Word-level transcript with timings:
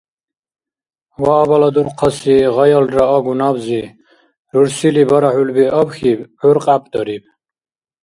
–Ва 1.23 1.33
абала 1.43 1.69
дурхъаси, 1.75 2.35
гъайалра 2.55 3.05
агу 3.17 3.33
набзи,– 3.39 3.83
рурсили 4.53 5.03
бара 5.09 5.29
хӀулби 5.33 5.65
абхьиб, 5.81 6.19
гӀур 6.39 6.57
кьяпӀдариб. 6.65 7.23